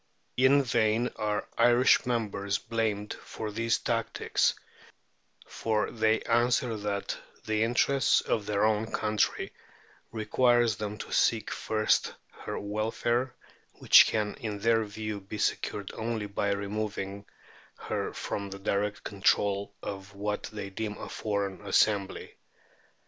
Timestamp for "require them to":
10.11-11.11